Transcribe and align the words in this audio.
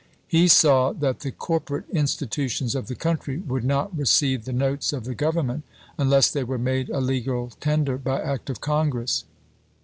He 0.27 0.47
saw 0.47 0.93
that 0.93 1.19
the 1.19 1.29
corporate 1.29 1.87
institutions 1.91 2.73
of 2.73 2.87
the 2.87 2.95
country 2.95 3.37
would 3.37 3.63
not 3.63 3.95
receive 3.95 4.45
the 4.45 4.51
notes 4.51 4.93
of 4.93 5.03
the 5.03 5.13
Government 5.13 5.61
unless 5.95 6.31
they 6.31 6.43
were 6.43 6.57
made 6.57 6.89
a 6.89 6.99
legal 6.99 7.51
tender 7.59 7.99
by 7.99 8.19
act 8.19 8.49
of 8.49 8.61
Congress. 8.61 9.25